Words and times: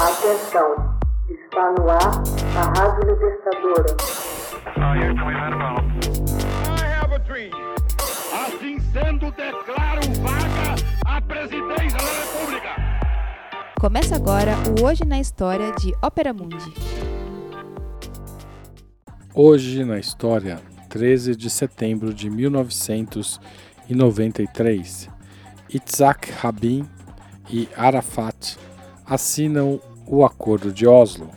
Atenção, 0.00 0.96
está 1.28 1.72
no 1.72 1.90
ar 1.90 2.22
a 2.56 2.62
Rádio 2.78 3.10
Libertadora. 3.10 3.96
Assim 8.32 8.78
sendo, 8.92 9.32
declaro 9.32 10.02
vaga 10.22 10.76
a 11.04 11.20
presidência 11.20 11.98
da 11.98 12.12
República. 12.22 12.76
Começa 13.80 14.14
agora 14.14 14.54
o 14.68 14.84
Hoje 14.84 15.04
na 15.04 15.18
História 15.18 15.72
de 15.72 15.92
Ópera 16.00 16.32
Mundi. 16.32 16.72
Hoje 19.34 19.84
na 19.84 19.98
História, 19.98 20.60
13 20.90 21.34
de 21.34 21.50
setembro 21.50 22.14
de 22.14 22.30
1993, 22.30 25.10
Itzhak 25.68 26.30
Rabin 26.30 26.88
e 27.50 27.68
Arafat 27.76 28.56
assinam 29.08 29.80
o 30.10 30.24
Acordo 30.24 30.72
de 30.72 30.86
Oslo. 30.86 31.30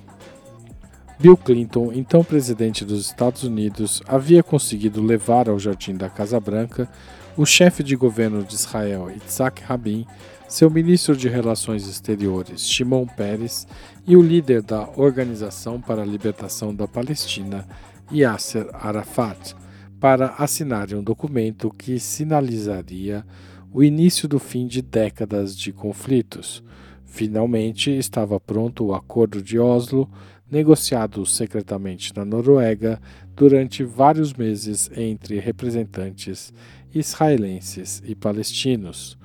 Bill 1.20 1.38
Clinton, 1.38 1.92
então 1.94 2.24
presidente 2.24 2.84
dos 2.84 3.06
Estados 3.06 3.44
Unidos, 3.44 4.02
havia 4.08 4.42
conseguido 4.42 5.04
levar 5.04 5.50
ao 5.50 5.60
jardim 5.60 5.96
da 5.96 6.10
Casa 6.10 6.40
Branca 6.40 6.90
o 7.38 7.46
chefe 7.46 7.84
de 7.84 7.96
governo 7.96 8.44
de 8.44 8.56
Israel, 8.56 9.12
Itzhak 9.12 9.62
Rabin, 9.62 10.06
seu 10.48 10.70
ministro 10.70 11.16
de 11.16 11.30
Relações 11.30 11.88
Exteriores, 11.88 12.68
Shimon 12.68 13.06
Peres, 13.06 13.68
e 14.08 14.18
o 14.18 14.22
líder 14.22 14.62
da 14.62 14.90
Organização 14.96 15.80
para 15.80 16.02
a 16.02 16.06
Libertação 16.06 16.74
da 16.74 16.88
Palestina, 16.88 17.68
Yasser 18.12 18.68
Arafat, 18.74 19.56
para 20.00 20.34
assinarem 20.38 20.98
um 20.98 21.04
documento 21.04 21.70
que 21.70 22.00
sinalizaria 22.00 23.24
o 23.72 23.84
início 23.84 24.28
do 24.28 24.40
fim 24.40 24.66
de 24.66 24.82
décadas 24.82 25.56
de 25.56 25.72
conflitos. 25.72 26.64
Finalmente 27.12 27.92
estava 27.92 28.40
pronto 28.40 28.86
o 28.86 28.94
Acordo 28.96 29.42
de 29.42 29.60
Oslo, 29.60 30.10
negociado 30.50 31.26
secretamente 31.26 32.16
na 32.16 32.24
Noruega 32.24 33.02
durante 33.36 33.84
vários 33.84 34.34
meses 34.34 34.90
entre 34.96 35.38
representantes 35.38 36.54
israelenses 36.96 38.02
e 38.06 38.16
palestinos. 38.16 39.18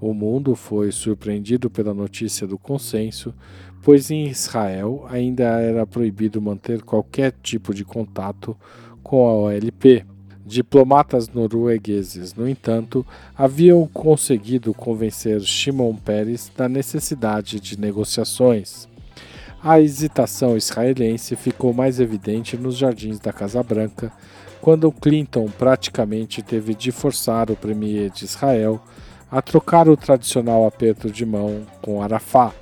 O 0.00 0.12
mundo 0.12 0.56
foi 0.56 0.90
surpreendido 0.90 1.70
pela 1.70 1.94
notícia 1.94 2.44
do 2.44 2.58
consenso, 2.58 3.32
pois 3.82 4.10
em 4.10 4.26
Israel 4.26 5.06
ainda 5.08 5.44
era 5.44 5.86
proibido 5.86 6.42
manter 6.42 6.82
qualquer 6.82 7.32
tipo 7.40 7.72
de 7.72 7.84
contato 7.84 8.56
com 9.00 9.28
a 9.28 9.32
OLP. 9.32 10.04
Diplomatas 10.48 11.28
noruegueses, 11.28 12.32
no 12.32 12.48
entanto, 12.48 13.06
haviam 13.36 13.86
conseguido 13.86 14.72
convencer 14.72 15.42
Shimon 15.42 15.94
Peres 15.94 16.50
da 16.56 16.66
necessidade 16.66 17.60
de 17.60 17.78
negociações. 17.78 18.88
A 19.62 19.78
hesitação 19.78 20.56
israelense 20.56 21.36
ficou 21.36 21.74
mais 21.74 22.00
evidente 22.00 22.56
nos 22.56 22.78
jardins 22.78 23.20
da 23.20 23.30
Casa 23.30 23.62
Branca, 23.62 24.10
quando 24.62 24.90
Clinton 24.90 25.50
praticamente 25.58 26.42
teve 26.42 26.74
de 26.74 26.90
forçar 26.92 27.50
o 27.50 27.56
premier 27.56 28.08
de 28.08 28.24
Israel 28.24 28.80
a 29.30 29.42
trocar 29.42 29.86
o 29.86 29.98
tradicional 29.98 30.66
aperto 30.66 31.10
de 31.10 31.26
mão 31.26 31.66
com 31.82 32.00
Arafat. 32.00 32.54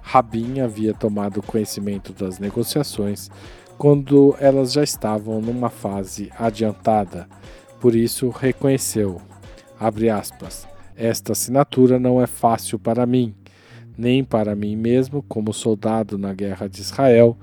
Rabin 0.00 0.60
havia 0.60 0.94
tomado 0.94 1.42
conhecimento 1.42 2.10
das 2.14 2.38
negociações 2.38 3.30
quando 3.78 4.34
elas 4.38 4.72
já 4.72 4.82
estavam 4.82 5.40
numa 5.40 5.68
fase 5.68 6.30
adiantada. 6.38 7.28
Por 7.80 7.94
isso 7.94 8.28
reconheceu, 8.30 9.20
aspas, 9.78 10.66
esta 10.96 11.32
assinatura 11.32 11.98
não 11.98 12.22
é 12.22 12.26
fácil 12.26 12.78
para 12.78 13.04
mim, 13.04 13.34
nem 13.96 14.24
para 14.24 14.54
mim 14.54 14.76
mesmo 14.76 15.22
como 15.22 15.52
soldado 15.52 16.16
na 16.16 16.32
guerra 16.32 16.68
de 16.68 16.80
Israel, 16.80 17.36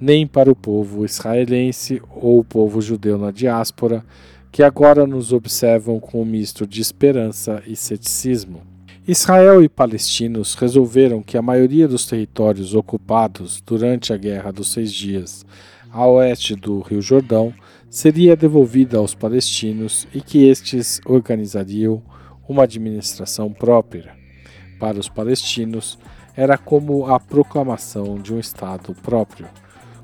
nem 0.00 0.26
para 0.26 0.50
o 0.50 0.56
povo 0.56 1.04
israelense 1.04 2.02
ou 2.10 2.40
o 2.40 2.44
povo 2.44 2.80
judeu 2.80 3.16
na 3.16 3.30
diáspora, 3.30 4.04
que 4.52 4.62
agora 4.62 5.06
nos 5.06 5.32
observam 5.32 5.98
com 6.00 6.22
um 6.22 6.24
misto 6.24 6.66
de 6.66 6.80
esperança 6.80 7.62
e 7.66 7.74
ceticismo. 7.76 8.62
Israel 9.06 9.62
e 9.62 9.68
palestinos 9.68 10.54
resolveram 10.54 11.22
que 11.22 11.38
a 11.38 11.42
maioria 11.42 11.86
dos 11.86 12.06
territórios 12.06 12.74
ocupados 12.74 13.62
durante 13.64 14.12
a 14.12 14.16
Guerra 14.16 14.50
dos 14.50 14.72
Seis 14.72 14.92
Dias 14.92 15.46
a 15.92 16.06
oeste 16.06 16.54
do 16.54 16.80
Rio 16.80 17.00
Jordão, 17.00 17.52
seria 17.88 18.36
devolvida 18.36 18.98
aos 18.98 19.14
palestinos 19.14 20.06
e 20.12 20.20
que 20.20 20.44
estes 20.44 21.00
organizariam 21.06 22.02
uma 22.48 22.64
administração 22.64 23.52
própria. 23.52 24.14
Para 24.78 24.98
os 24.98 25.08
palestinos, 25.08 25.98
era 26.36 26.58
como 26.58 27.06
a 27.06 27.18
proclamação 27.18 28.18
de 28.18 28.34
um 28.34 28.38
Estado 28.38 28.94
próprio, 29.02 29.48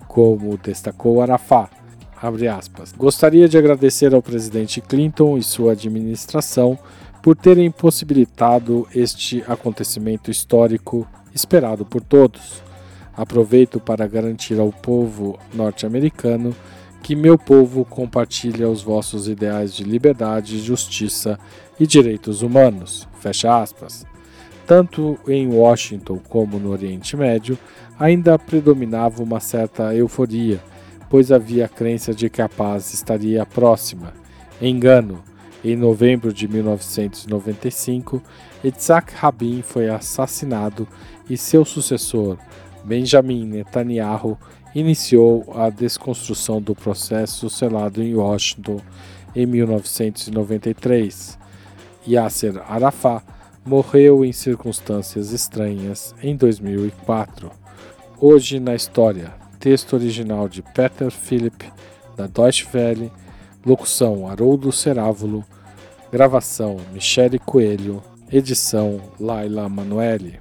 como 0.09 0.56
destacou 0.56 1.20
Arafat. 1.20 1.70
Gostaria 2.97 3.49
de 3.49 3.59
agradecer 3.59 4.14
ao 4.14 4.22
presidente 4.22 4.81
Clinton 4.81 5.37
e 5.37 5.43
sua 5.43 5.72
administração 5.72 6.78
por 7.20 7.37
terem 7.37 7.70
possibilitado 7.70 8.87
este 8.94 9.43
acontecimento 9.47 10.31
histórico 10.31 11.06
esperado 11.34 11.84
por 11.84 12.00
todos 12.00 12.62
Aproveito 13.17 13.78
para 13.78 14.06
garantir 14.06 14.59
ao 14.59 14.73
povo 14.73 15.39
norte-americano 15.53 16.55
que 17.03 17.17
meu 17.17 17.37
povo 17.37 17.84
compartilha 17.84 18.69
os 18.69 18.83
vossos 18.83 19.27
ideais 19.27 19.75
de 19.75 19.83
liberdade, 19.83 20.61
justiça 20.61 21.39
e 21.78 21.87
direitos 21.87 22.43
humanos. 22.43 23.09
Fecha 23.21 23.61
aspas. 23.61 24.06
Tanto 24.67 25.19
em 25.27 25.49
Washington 25.49 26.21
como 26.28 26.59
no 26.59 26.71
Oriente 26.71 27.17
Médio, 27.17 27.59
ainda 27.99 28.39
predominava 28.39 29.23
uma 29.23 29.41
certa 29.41 29.94
euforia, 29.94 30.62
pois 31.11 31.33
havia 31.33 31.67
a 31.67 31.69
crença 31.69 32.15
de 32.15 32.31
que 32.31 32.41
a 32.41 32.49
paz 32.49 32.94
estaria 32.94 33.44
próxima. 33.44 34.15
Engano. 34.61 35.23
Em 35.65 35.77
novembro 35.77 36.33
de 36.33 36.49
1995, 36.49 38.21
Yitzhak 38.65 39.15
Rabin 39.15 39.62
foi 39.62 39.89
assassinado 39.89 40.89
e 41.31 41.37
seu 41.37 41.65
sucessor, 41.65 42.37
Benjamin 42.84 43.47
Netanyahu 43.47 44.38
iniciou 44.75 45.53
a 45.54 45.70
desconstrução 45.70 46.60
do 46.60 46.75
processo 46.75 47.48
selado 47.48 48.03
em 48.03 48.15
Washington 48.15 48.81
em 49.34 49.47
1993. 49.47 51.38
Yasser 52.06 52.60
Arafat 52.69 53.22
morreu 53.65 54.25
em 54.25 54.32
circunstâncias 54.32 55.32
estranhas 55.32 56.15
em 56.22 56.37
2004. 56.37 57.50
Hoje 58.19 58.59
na 58.59 58.75
história, 58.75 59.32
texto 59.59 59.94
original 59.94 60.49
de 60.49 60.62
Peter 60.62 61.10
Philip, 61.10 61.72
da 62.16 62.26
Deutsche 62.26 62.66
Welle, 62.75 63.12
locução 63.64 64.28
Haroldo 64.28 64.72
Cerávulo, 64.72 65.44
gravação 66.10 66.78
Michele 66.93 67.38
Coelho, 67.38 68.03
edição 68.31 69.00
Laila 69.20 69.69
Manuelle. 69.69 70.41